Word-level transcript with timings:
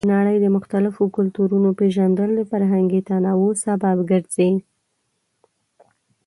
د 0.05 0.05
نړۍ 0.15 0.37
د 0.41 0.47
مختلفو 0.57 1.03
کلتورونو 1.17 1.69
پیژندل 1.79 2.29
د 2.35 2.41
فرهنګي 2.51 3.01
تنوع 3.09 3.51
سبب 3.65 3.97
ګرځي. 4.11 4.51